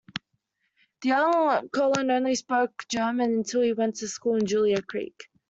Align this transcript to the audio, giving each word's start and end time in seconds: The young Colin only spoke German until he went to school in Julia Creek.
The 1.03 1.09
young 1.09 1.69
Colin 1.69 2.09
only 2.09 2.33
spoke 2.33 2.87
German 2.89 3.33
until 3.35 3.61
he 3.61 3.73
went 3.73 3.97
to 3.97 4.07
school 4.07 4.33
in 4.37 4.47
Julia 4.47 4.81
Creek. 4.81 5.29